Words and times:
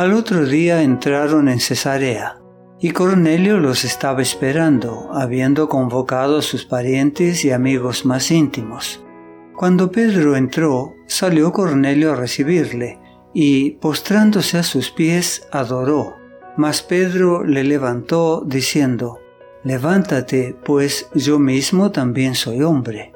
Al 0.00 0.14
otro 0.14 0.46
día 0.46 0.80
entraron 0.80 1.46
en 1.50 1.60
Cesarea, 1.60 2.40
y 2.78 2.92
Cornelio 2.92 3.58
los 3.58 3.84
estaba 3.84 4.22
esperando, 4.22 5.10
habiendo 5.12 5.68
convocado 5.68 6.38
a 6.38 6.42
sus 6.42 6.64
parientes 6.64 7.44
y 7.44 7.50
amigos 7.50 8.06
más 8.06 8.30
íntimos. 8.30 9.04
Cuando 9.54 9.92
Pedro 9.92 10.36
entró, 10.36 10.94
salió 11.06 11.52
Cornelio 11.52 12.12
a 12.12 12.16
recibirle, 12.16 12.98
y 13.34 13.72
postrándose 13.72 14.56
a 14.56 14.62
sus 14.62 14.90
pies, 14.90 15.46
adoró. 15.52 16.16
Mas 16.56 16.80
Pedro 16.80 17.44
le 17.44 17.62
levantó, 17.62 18.42
diciendo, 18.46 19.18
Levántate, 19.64 20.56
pues 20.64 21.10
yo 21.14 21.38
mismo 21.38 21.90
también 21.90 22.34
soy 22.36 22.62
hombre. 22.62 23.12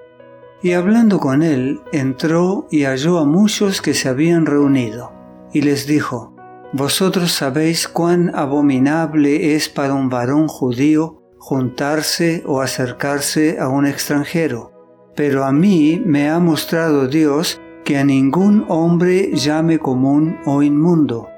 Y 0.62 0.72
hablando 0.72 1.18
con 1.18 1.42
él, 1.42 1.80
entró 1.92 2.68
y 2.70 2.84
halló 2.84 3.20
a 3.20 3.24
muchos 3.24 3.80
que 3.80 3.94
se 3.94 4.10
habían 4.10 4.44
reunido, 4.44 5.14
y 5.50 5.62
les 5.62 5.86
dijo, 5.86 6.33
Vosotros 6.76 7.30
sabéis 7.30 7.86
cuán 7.86 8.32
abominable 8.34 9.54
es 9.54 9.68
para 9.68 9.94
un 9.94 10.08
varón 10.08 10.48
judío 10.48 11.22
juntarse 11.38 12.42
o 12.46 12.60
acercarse 12.60 13.60
a 13.60 13.68
un 13.68 13.86
extranjero, 13.86 14.72
pero 15.14 15.44
a 15.44 15.52
mí 15.52 16.02
me 16.04 16.28
ha 16.28 16.40
mostrado 16.40 17.06
Dios 17.06 17.60
que 17.84 17.96
a 17.96 18.02
ningún 18.02 18.64
hombre 18.66 19.30
llame 19.34 19.78
común 19.78 20.38
o 20.46 20.64
inmundo, 20.64 21.28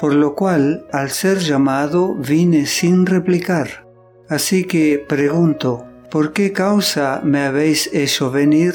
por 0.00 0.14
lo 0.14 0.34
cual 0.34 0.86
al 0.92 1.10
ser 1.10 1.40
llamado 1.40 2.14
vine 2.14 2.64
sin 2.64 3.04
replicar. 3.04 3.86
Así 4.30 4.64
que 4.64 5.04
pregunto, 5.06 5.84
¿por 6.10 6.32
qué 6.32 6.54
causa 6.54 7.20
me 7.22 7.44
habéis 7.44 7.92
hecho 7.92 8.30
venir? 8.30 8.72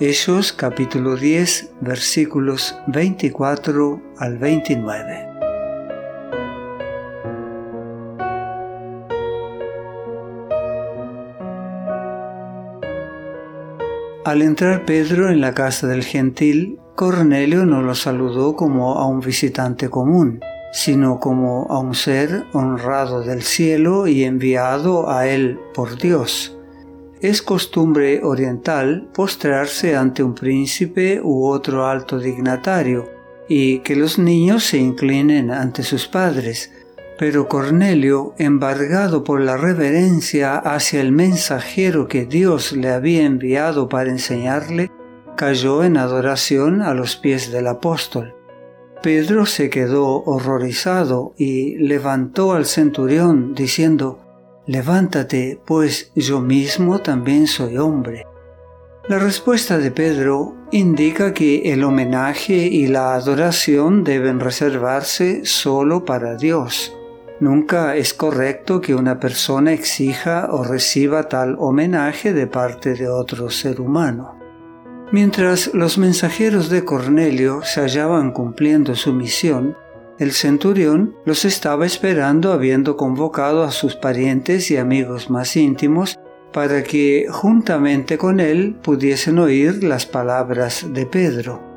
Hechos 0.00 0.52
capítulo 0.52 1.16
10 1.16 1.74
versículos 1.80 2.76
24 2.88 4.02
al 4.18 4.38
29. 4.38 5.27
Al 14.28 14.42
entrar 14.42 14.84
Pedro 14.84 15.30
en 15.30 15.40
la 15.40 15.54
casa 15.54 15.86
del 15.86 16.04
gentil, 16.04 16.78
Cornelio 16.96 17.64
no 17.64 17.80
lo 17.80 17.94
saludó 17.94 18.56
como 18.56 18.98
a 18.98 19.06
un 19.06 19.20
visitante 19.20 19.88
común, 19.88 20.40
sino 20.70 21.18
como 21.18 21.66
a 21.70 21.78
un 21.78 21.94
ser 21.94 22.44
honrado 22.52 23.22
del 23.22 23.40
cielo 23.40 24.06
y 24.06 24.24
enviado 24.24 25.08
a 25.08 25.26
él 25.26 25.58
por 25.72 25.96
Dios. 25.96 26.54
Es 27.22 27.40
costumbre 27.40 28.20
oriental 28.22 29.08
postrarse 29.14 29.96
ante 29.96 30.22
un 30.22 30.34
príncipe 30.34 31.22
u 31.22 31.46
otro 31.46 31.86
alto 31.86 32.18
dignatario, 32.18 33.08
y 33.48 33.78
que 33.78 33.96
los 33.96 34.18
niños 34.18 34.62
se 34.62 34.76
inclinen 34.76 35.50
ante 35.50 35.82
sus 35.82 36.06
padres, 36.06 36.70
pero 37.18 37.48
Cornelio, 37.48 38.32
embargado 38.38 39.24
por 39.24 39.40
la 39.40 39.56
reverencia 39.56 40.56
hacia 40.56 41.00
el 41.00 41.10
mensajero 41.10 42.06
que 42.06 42.26
Dios 42.26 42.72
le 42.72 42.90
había 42.90 43.24
enviado 43.24 43.88
para 43.88 44.08
enseñarle, 44.08 44.92
cayó 45.36 45.82
en 45.82 45.96
adoración 45.96 46.80
a 46.80 46.94
los 46.94 47.16
pies 47.16 47.50
del 47.50 47.66
apóstol. 47.66 48.34
Pedro 49.02 49.46
se 49.46 49.68
quedó 49.68 50.22
horrorizado 50.24 51.34
y 51.36 51.76
levantó 51.76 52.52
al 52.52 52.66
centurión 52.66 53.52
diciendo, 53.54 54.20
Levántate, 54.66 55.60
pues 55.64 56.12
yo 56.14 56.40
mismo 56.40 57.00
también 57.00 57.46
soy 57.46 57.78
hombre. 57.78 58.26
La 59.08 59.18
respuesta 59.18 59.78
de 59.78 59.90
Pedro 59.90 60.54
indica 60.70 61.32
que 61.32 61.72
el 61.72 61.82
homenaje 61.82 62.54
y 62.54 62.86
la 62.86 63.14
adoración 63.14 64.04
deben 64.04 64.38
reservarse 64.38 65.46
solo 65.46 66.04
para 66.04 66.36
Dios. 66.36 66.97
Nunca 67.40 67.94
es 67.94 68.14
correcto 68.14 68.80
que 68.80 68.96
una 68.96 69.20
persona 69.20 69.72
exija 69.72 70.48
o 70.50 70.64
reciba 70.64 71.28
tal 71.28 71.54
homenaje 71.58 72.32
de 72.32 72.48
parte 72.48 72.94
de 72.94 73.08
otro 73.08 73.48
ser 73.50 73.80
humano. 73.80 74.36
Mientras 75.12 75.72
los 75.72 75.98
mensajeros 75.98 76.68
de 76.68 76.84
Cornelio 76.84 77.62
se 77.62 77.80
hallaban 77.80 78.32
cumpliendo 78.32 78.96
su 78.96 79.12
misión, 79.12 79.76
el 80.18 80.32
centurión 80.32 81.14
los 81.24 81.44
estaba 81.44 81.86
esperando 81.86 82.52
habiendo 82.52 82.96
convocado 82.96 83.62
a 83.62 83.70
sus 83.70 83.94
parientes 83.94 84.70
y 84.72 84.76
amigos 84.76 85.30
más 85.30 85.56
íntimos 85.56 86.18
para 86.52 86.82
que 86.82 87.26
juntamente 87.30 88.18
con 88.18 88.40
él 88.40 88.76
pudiesen 88.82 89.38
oír 89.38 89.84
las 89.84 90.06
palabras 90.06 90.86
de 90.92 91.06
Pedro. 91.06 91.67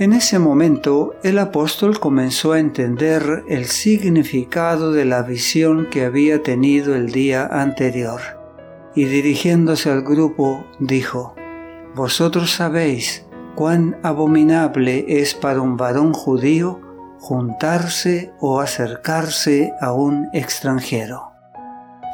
En 0.00 0.14
ese 0.14 0.38
momento 0.38 1.14
el 1.22 1.38
apóstol 1.38 2.00
comenzó 2.00 2.52
a 2.52 2.58
entender 2.58 3.44
el 3.48 3.66
significado 3.66 4.92
de 4.92 5.04
la 5.04 5.20
visión 5.20 5.88
que 5.90 6.06
había 6.06 6.42
tenido 6.42 6.94
el 6.94 7.12
día 7.12 7.46
anterior, 7.46 8.22
y 8.94 9.04
dirigiéndose 9.04 9.90
al 9.90 10.00
grupo 10.00 10.64
dijo, 10.78 11.34
vosotros 11.94 12.50
sabéis 12.50 13.26
cuán 13.54 13.98
abominable 14.02 15.04
es 15.06 15.34
para 15.34 15.60
un 15.60 15.76
varón 15.76 16.14
judío 16.14 16.80
juntarse 17.18 18.32
o 18.40 18.60
acercarse 18.60 19.74
a 19.82 19.92
un 19.92 20.28
extranjero. 20.32 21.32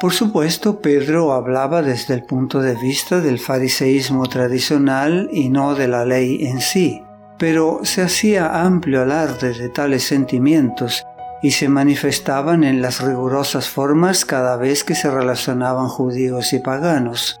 Por 0.01 0.11
supuesto, 0.11 0.81
Pedro 0.81 1.31
hablaba 1.31 1.81
desde 1.81 2.15
el 2.15 2.25
punto 2.25 2.59
de 2.59 2.75
vista 2.75 3.21
del 3.21 3.39
fariseísmo 3.39 4.25
tradicional 4.25 5.29
y 5.31 5.47
no 5.47 5.73
de 5.73 5.87
la 5.87 6.03
ley 6.03 6.45
en 6.47 6.59
sí, 6.59 7.01
pero 7.37 7.81
se 7.83 8.01
hacía 8.01 8.63
amplio 8.63 9.01
alarde 9.01 9.53
de 9.53 9.69
tales 9.69 10.03
sentimientos 10.03 11.05
y 11.41 11.51
se 11.51 11.69
manifestaban 11.69 12.63
en 12.63 12.81
las 12.81 13.01
rigurosas 13.01 13.69
formas 13.69 14.25
cada 14.25 14.57
vez 14.57 14.83
que 14.83 14.95
se 14.95 15.11
relacionaban 15.11 15.87
judíos 15.87 16.53
y 16.53 16.59
paganos. 16.59 17.39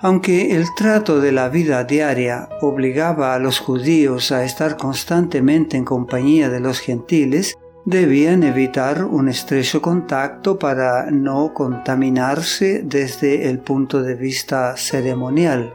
Aunque 0.00 0.54
el 0.54 0.66
trato 0.76 1.20
de 1.20 1.32
la 1.32 1.48
vida 1.48 1.82
diaria 1.82 2.48
obligaba 2.60 3.34
a 3.34 3.38
los 3.38 3.58
judíos 3.58 4.30
a 4.30 4.44
estar 4.44 4.76
constantemente 4.76 5.76
en 5.76 5.84
compañía 5.84 6.48
de 6.50 6.60
los 6.60 6.78
gentiles, 6.78 7.56
debían 7.84 8.42
evitar 8.42 9.04
un 9.04 9.28
estrecho 9.28 9.80
contacto 9.80 10.58
para 10.58 11.10
no 11.10 11.52
contaminarse 11.54 12.82
desde 12.84 13.48
el 13.48 13.58
punto 13.60 14.02
de 14.02 14.14
vista 14.14 14.76
ceremonial. 14.76 15.72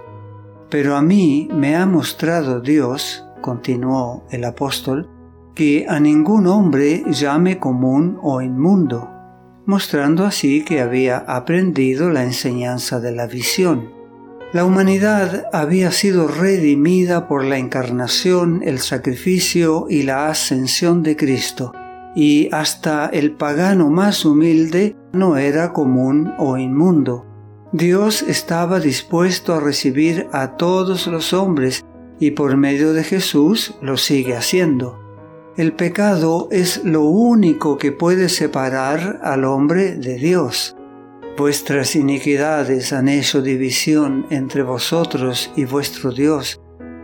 Pero 0.70 0.96
a 0.96 1.02
mí 1.02 1.50
me 1.52 1.76
ha 1.76 1.86
mostrado 1.86 2.62
Dios, 2.62 3.23
continuó 3.44 4.26
el 4.32 4.44
apóstol, 4.46 5.08
que 5.54 5.86
a 5.88 6.00
ningún 6.00 6.48
hombre 6.48 7.04
llame 7.12 7.60
común 7.60 8.18
o 8.24 8.42
inmundo, 8.42 9.08
mostrando 9.68 10.26
así 10.26 10.64
que 10.64 10.82
había 10.82 11.18
aprendido 11.18 12.10
la 12.10 12.24
enseñanza 12.24 13.00
de 13.00 13.12
la 13.12 13.28
visión. 13.28 13.92
La 14.52 14.66
humanidad 14.66 15.46
había 15.54 15.92
sido 15.92 16.28
redimida 16.28 17.28
por 17.28 17.44
la 17.44 17.60
encarnación, 17.60 18.62
el 18.64 18.80
sacrificio 18.80 19.86
y 19.90 20.04
la 20.04 20.30
ascensión 20.30 21.04
de 21.04 21.16
Cristo, 21.16 21.72
y 22.16 22.50
hasta 22.52 23.08
el 23.08 23.34
pagano 23.34 23.90
más 23.90 24.26
humilde 24.26 24.96
no 25.12 25.38
era 25.38 25.74
común 25.74 26.34
o 26.40 26.58
inmundo. 26.58 27.26
Dios 27.72 28.22
estaba 28.22 28.80
dispuesto 28.80 29.56
a 29.56 29.60
recibir 29.60 30.28
a 30.32 30.56
todos 30.58 31.08
los 31.08 31.34
hombres 31.34 31.84
y 32.20 32.32
por 32.32 32.58
medio 32.58 32.94
de 32.94 33.04
Jesús 33.04 33.76
lo 33.82 33.98
sigue 33.98 34.36
haciendo. 34.36 35.00
El 35.56 35.74
pecado 35.74 36.48
es 36.52 36.84
lo 36.84 37.04
único 37.04 37.78
que 37.78 37.92
puede 37.92 38.30
separar 38.30 39.20
al 39.24 39.46
hombre 39.46 39.96
de 39.96 40.16
Dios. 40.16 40.76
Vuestras 41.38 41.96
iniquidades 41.96 42.92
han 42.94 43.08
hecho 43.08 43.42
división 43.42 44.26
entre 44.30 44.64
vosotros 44.64 45.52
y 45.56 45.66
vuestro 45.66 46.12
Dios, 46.12 46.60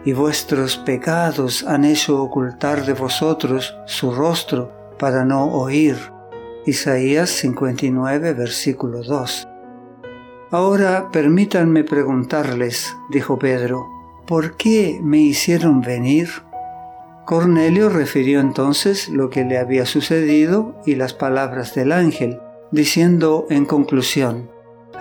y 0.05 0.13
vuestros 0.13 0.77
pecados 0.77 1.63
han 1.63 1.85
hecho 1.85 2.21
ocultar 2.21 2.85
de 2.85 2.93
vosotros 2.93 3.75
su 3.85 4.11
rostro 4.11 4.71
para 4.97 5.25
no 5.25 5.45
oír. 5.45 5.97
Isaías 6.65 7.29
59, 7.29 8.33
versículo 8.33 9.03
2. 9.03 9.47
Ahora 10.51 11.09
permítanme 11.11 11.83
preguntarles, 11.83 12.95
dijo 13.11 13.37
Pedro, 13.37 13.98
¿por 14.29 14.57
qué 14.57 14.99
me 15.01 15.17
hicieron 15.17 15.81
venir? 15.81 16.29
Cornelio 17.25 17.89
refirió 17.89 18.39
entonces 18.39 19.09
lo 19.09 19.31
que 19.31 19.43
le 19.43 19.57
había 19.57 19.87
sucedido 19.87 20.75
y 20.85 20.93
las 20.93 21.15
palabras 21.15 21.73
del 21.73 21.91
ángel 21.91 22.39
diciendo 22.71 23.47
en 23.49 23.65
conclusión, 23.65 24.51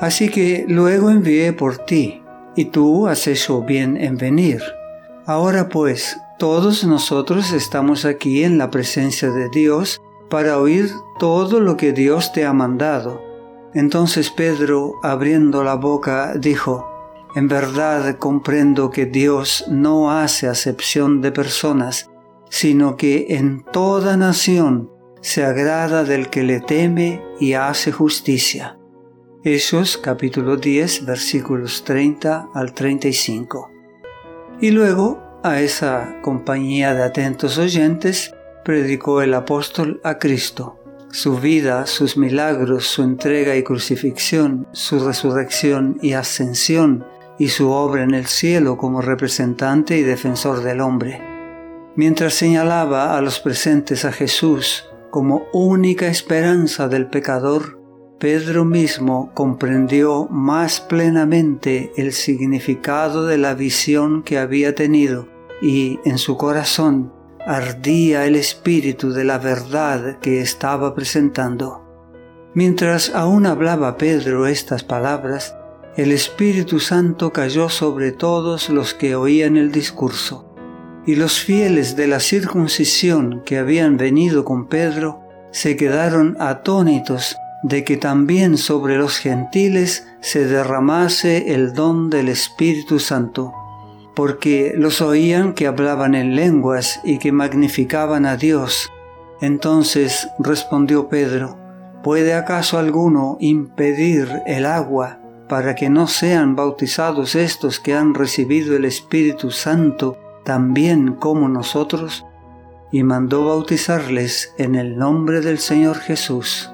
Así 0.00 0.30
que 0.30 0.64
luego 0.66 1.10
envié 1.10 1.52
por 1.52 1.76
ti, 1.76 2.22
y 2.56 2.66
tú 2.66 3.06
has 3.06 3.26
hecho 3.26 3.60
bien 3.60 3.98
en 3.98 4.16
venir. 4.16 4.62
Ahora 5.26 5.69
pues, 5.69 6.16
todos 6.38 6.84
nosotros 6.84 7.52
estamos 7.52 8.06
aquí 8.06 8.44
en 8.44 8.56
la 8.56 8.70
presencia 8.70 9.30
de 9.30 9.50
Dios 9.50 10.00
para 10.30 10.58
oír 10.58 10.90
todo 11.19 11.60
lo 11.60 11.76
que 11.76 11.92
Dios 11.92 12.32
te 12.32 12.46
ha 12.46 12.54
mandado. 12.54 13.20
Entonces 13.75 14.30
Pedro, 14.30 14.94
abriendo 15.02 15.62
la 15.64 15.75
boca, 15.75 16.32
dijo, 16.34 16.97
En 17.34 17.46
verdad 17.46 18.16
comprendo 18.19 18.90
que 18.90 19.06
Dios 19.06 19.66
no 19.69 20.10
hace 20.10 20.48
acepción 20.48 21.20
de 21.20 21.30
personas, 21.30 22.10
sino 22.48 22.96
que 22.96 23.26
en 23.30 23.64
toda 23.64 24.16
nación 24.16 24.90
se 25.20 25.44
agrada 25.44 26.04
del 26.04 26.30
que 26.30 26.42
le 26.42 26.60
teme 26.60 27.22
y 27.38 27.52
hace 27.52 27.92
justicia. 27.92 28.78
Hechos 29.44 29.98
capítulo 29.98 30.56
10 30.56 31.04
versículos 31.04 31.84
30 31.84 32.48
al 32.54 32.72
35. 32.72 33.70
Y 34.60 34.70
luego 34.70 35.22
a 35.42 35.60
esa 35.60 36.20
compañía 36.22 36.94
de 36.94 37.02
atentos 37.02 37.58
oyentes 37.58 38.34
predicó 38.64 39.22
el 39.22 39.34
apóstol 39.34 40.00
a 40.02 40.19
Cristo, 40.19 40.78
su 41.10 41.38
vida, 41.38 41.86
sus 41.86 42.16
milagros, 42.16 42.86
su 42.86 43.02
entrega 43.02 43.54
y 43.56 43.62
crucifixión, 43.62 44.66
su 44.72 44.98
resurrección 44.98 45.98
y 46.02 46.14
ascensión, 46.14 47.06
y 47.38 47.49
su 47.49 47.70
obra 47.70 48.02
en 48.02 48.14
el 48.14 48.26
cielo 48.26 48.76
como 48.76 49.00
representante 49.00 49.96
y 49.96 50.02
defensor 50.02 50.62
del 50.62 50.81
hombre. 50.81 51.20
Mientras 51.96 52.35
señalaba 52.35 53.17
a 53.17 53.20
los 53.23 53.40
presentes 53.40 54.05
a 54.05 54.12
Jesús 54.12 54.88
como 55.11 55.46
única 55.52 56.06
esperanza 56.06 56.88
del 56.88 57.08
pecador, 57.08 57.79
Pedro 58.19 58.64
mismo 58.64 59.31
comprendió 59.35 60.26
más 60.29 60.81
plenamente 60.81 61.93
el 61.96 62.12
significado 62.12 63.26
de 63.26 63.38
la 63.38 63.55
visión 63.55 64.25
que 64.25 64.38
había 64.38 64.75
tenido 64.75 65.29
y 65.62 66.00
en 66.05 66.19
su 66.19 66.37
corazón 66.37 67.12
ardía 67.46 68.26
el 68.26 68.37
espíritu 68.37 69.12
de 69.12 69.25
la 69.25 69.38
verdad 69.38 70.19
que 70.19 70.40
estaba 70.40 70.94
presentando. 70.94 71.85
Mientras 72.55 73.14
aún 73.14 73.46
hablaba 73.46 73.96
Pedro 73.96 74.46
estas 74.46 74.82
palabras, 74.82 75.55
el 75.98 76.12
Espíritu 76.12 76.78
Santo 76.78 77.32
cayó 77.32 77.68
sobre 77.68 78.12
todos 78.12 78.70
los 78.70 78.94
que 78.94 79.16
oían 79.16 79.56
el 79.56 79.72
discurso, 79.72 80.54
y 81.04 81.16
los 81.16 81.40
fieles 81.40 81.96
de 81.96 82.06
la 82.06 82.20
circuncisión 82.20 83.42
que 83.44 83.58
habían 83.58 83.96
venido 83.96 84.44
con 84.44 84.68
Pedro 84.68 85.20
se 85.50 85.76
quedaron 85.76 86.36
atónitos 86.38 87.36
de 87.64 87.82
que 87.82 87.96
también 87.96 88.58
sobre 88.58 88.96
los 88.96 89.18
gentiles 89.18 90.06
se 90.20 90.46
derramase 90.46 91.52
el 91.52 91.72
don 91.72 92.10
del 92.10 92.28
Espíritu 92.28 93.00
Santo, 93.00 93.52
porque 94.14 94.74
los 94.76 95.00
oían 95.00 95.52
que 95.52 95.66
hablaban 95.66 96.14
en 96.14 96.36
lenguas 96.36 97.00
y 97.02 97.18
que 97.18 97.32
magnificaban 97.32 98.24
a 98.24 98.36
Dios. 98.36 98.88
Entonces 99.40 100.28
respondió 100.38 101.08
Pedro, 101.08 101.58
¿puede 102.04 102.34
acaso 102.34 102.78
alguno 102.78 103.36
impedir 103.40 104.28
el 104.46 104.64
agua 104.64 105.18
para 105.48 105.74
que 105.74 105.88
no 105.88 106.06
sean 106.06 106.54
bautizados 106.54 107.34
estos 107.34 107.80
que 107.80 107.94
han 107.94 108.14
recibido 108.14 108.76
el 108.76 108.84
Espíritu 108.84 109.50
Santo 109.50 110.18
también 110.44 111.14
como 111.14 111.48
nosotros? 111.48 112.26
Y 112.92 113.02
mandó 113.02 113.46
bautizarles 113.46 114.54
en 114.58 114.74
el 114.74 114.96
nombre 114.96 115.40
del 115.40 115.58
Señor 115.58 115.98
Jesús. 115.98 116.70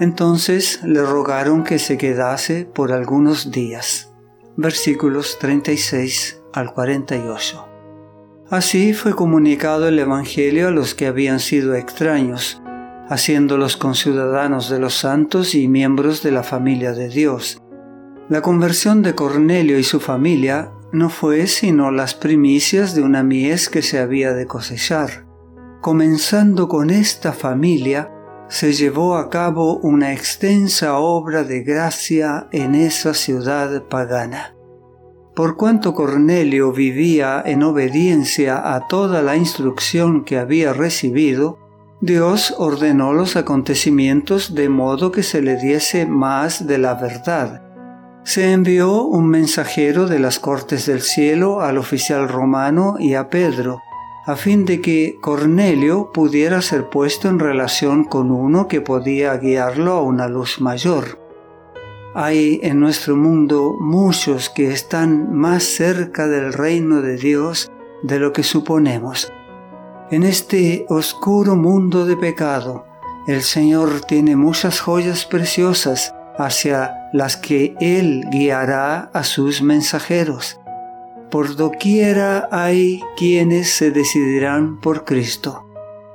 Entonces 0.00 0.82
le 0.84 1.02
rogaron 1.02 1.64
que 1.64 1.78
se 1.78 1.98
quedase 1.98 2.64
por 2.64 2.92
algunos 2.92 3.50
días. 3.50 4.12
Versículos 4.56 5.38
36 5.38 6.42
al 6.52 6.72
48. 6.72 7.66
Así 8.50 8.94
fue 8.94 9.14
comunicado 9.14 9.88
el 9.88 9.98
Evangelio 9.98 10.68
a 10.68 10.70
los 10.70 10.94
que 10.94 11.06
habían 11.06 11.40
sido 11.40 11.74
extraños, 11.74 12.62
haciéndolos 13.08 13.76
conciudadanos 13.76 14.70
de 14.70 14.78
los 14.78 14.94
santos 14.94 15.54
y 15.54 15.68
miembros 15.68 16.22
de 16.22 16.30
la 16.30 16.42
familia 16.42 16.92
de 16.92 17.08
Dios 17.08 17.60
la 18.28 18.42
conversión 18.42 19.02
de 19.02 19.14
Cornelio 19.14 19.78
y 19.78 19.84
su 19.84 20.00
familia 20.00 20.70
no 20.92 21.08
fue 21.08 21.46
sino 21.46 21.90
las 21.90 22.14
primicias 22.14 22.94
de 22.94 23.00
una 23.02 23.22
mies 23.22 23.70
que 23.70 23.80
se 23.80 23.98
había 23.98 24.34
de 24.34 24.46
cosechar. 24.46 25.26
Comenzando 25.80 26.68
con 26.68 26.90
esta 26.90 27.32
familia, 27.32 28.12
se 28.48 28.74
llevó 28.74 29.16
a 29.16 29.30
cabo 29.30 29.78
una 29.78 30.12
extensa 30.12 30.98
obra 30.98 31.42
de 31.42 31.62
gracia 31.62 32.48
en 32.52 32.74
esa 32.74 33.14
ciudad 33.14 33.84
pagana. 33.84 34.54
Por 35.34 35.56
cuanto 35.56 35.94
Cornelio 35.94 36.72
vivía 36.72 37.42
en 37.46 37.62
obediencia 37.62 38.74
a 38.74 38.88
toda 38.88 39.22
la 39.22 39.36
instrucción 39.36 40.24
que 40.24 40.36
había 40.36 40.74
recibido, 40.74 41.58
Dios 42.02 42.54
ordenó 42.58 43.14
los 43.14 43.36
acontecimientos 43.36 44.54
de 44.54 44.68
modo 44.68 45.12
que 45.12 45.22
se 45.22 45.40
le 45.40 45.56
diese 45.56 46.04
más 46.06 46.66
de 46.66 46.78
la 46.78 46.94
verdad 46.94 47.67
se 48.28 48.52
envió 48.52 49.04
un 49.04 49.26
mensajero 49.26 50.06
de 50.06 50.18
las 50.18 50.38
cortes 50.38 50.84
del 50.84 51.00
cielo 51.00 51.62
al 51.62 51.78
oficial 51.78 52.28
romano 52.28 52.96
y 52.98 53.14
a 53.14 53.30
Pedro, 53.30 53.80
a 54.26 54.36
fin 54.36 54.66
de 54.66 54.82
que 54.82 55.16
Cornelio 55.22 56.12
pudiera 56.12 56.60
ser 56.60 56.90
puesto 56.90 57.30
en 57.30 57.38
relación 57.38 58.04
con 58.04 58.30
uno 58.30 58.68
que 58.68 58.82
podía 58.82 59.34
guiarlo 59.38 59.92
a 59.92 60.02
una 60.02 60.28
luz 60.28 60.60
mayor. 60.60 61.18
Hay 62.14 62.60
en 62.62 62.80
nuestro 62.80 63.16
mundo 63.16 63.74
muchos 63.80 64.50
que 64.50 64.72
están 64.72 65.34
más 65.34 65.62
cerca 65.62 66.26
del 66.26 66.52
reino 66.52 67.00
de 67.00 67.16
Dios 67.16 67.72
de 68.02 68.18
lo 68.18 68.34
que 68.34 68.42
suponemos. 68.42 69.32
En 70.10 70.22
este 70.22 70.84
oscuro 70.90 71.56
mundo 71.56 72.04
de 72.04 72.18
pecado, 72.18 72.84
el 73.26 73.40
Señor 73.40 74.02
tiene 74.02 74.36
muchas 74.36 74.80
joyas 74.80 75.24
preciosas 75.24 76.12
hacia 76.38 77.10
las 77.12 77.36
que 77.36 77.74
Él 77.80 78.24
guiará 78.30 79.10
a 79.12 79.24
sus 79.24 79.60
mensajeros. 79.60 80.58
Por 81.30 81.56
doquiera 81.56 82.48
hay 82.50 83.02
quienes 83.16 83.70
se 83.70 83.90
decidirán 83.90 84.80
por 84.80 85.04
Cristo. 85.04 85.66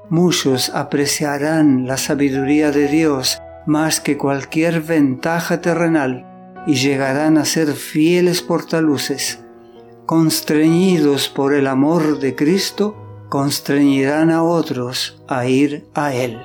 Muchos 0.09 0.69
apreciarán 0.69 1.85
la 1.85 1.97
sabiduría 1.97 2.71
de 2.71 2.87
Dios 2.87 3.39
más 3.65 3.99
que 3.99 4.17
cualquier 4.17 4.81
ventaja 4.81 5.61
terrenal 5.61 6.25
y 6.65 6.75
llegarán 6.75 7.37
a 7.37 7.45
ser 7.45 7.73
fieles 7.73 8.41
portaluces. 8.41 9.39
Constreñidos 10.05 11.29
por 11.29 11.53
el 11.53 11.67
amor 11.67 12.19
de 12.19 12.35
Cristo, 12.35 12.95
constreñirán 13.29 14.31
a 14.31 14.43
otros 14.43 15.21
a 15.27 15.45
ir 15.45 15.87
a 15.93 16.13
Él. 16.13 16.39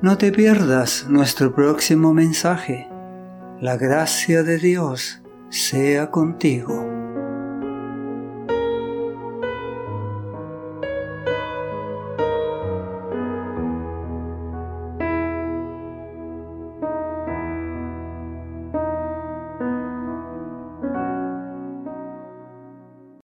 No 0.00 0.16
te 0.16 0.30
pierdas 0.30 1.06
nuestro 1.08 1.52
próximo 1.52 2.14
mensaje. 2.14 2.86
La 3.60 3.76
gracia 3.76 4.44
de 4.44 4.56
Dios 4.56 5.20
sea 5.50 6.12
contigo. 6.12 6.87